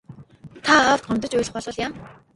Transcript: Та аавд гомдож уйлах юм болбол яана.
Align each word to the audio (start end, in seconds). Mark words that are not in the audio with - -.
Та 0.65 0.71
аавд 0.83 1.03
гомдож 1.07 1.33
уйлах 1.35 1.53
юм 1.55 1.55
болбол 1.55 1.77
яана. 1.85 1.97